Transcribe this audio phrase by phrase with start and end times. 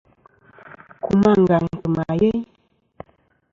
[1.03, 2.41] Kum àngaŋtɨ ma yeyn.